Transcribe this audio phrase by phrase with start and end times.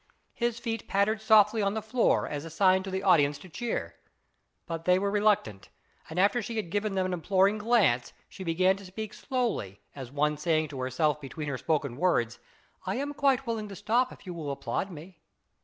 [0.33, 3.97] His feet pattered softly on the floor, as a sign to the audience to cheer,
[4.65, 5.69] but they were reluctant,
[6.09, 10.11] and after she had given them an imploring glance, she began to speak slowly, as
[10.11, 12.39] one saying to herself between her spoken words,"
[12.87, 15.19] I am still quite willing to stop if you will applaud me."